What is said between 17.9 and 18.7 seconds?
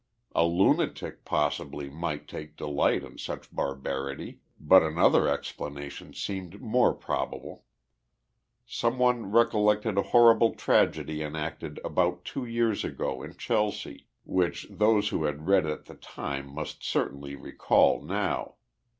now.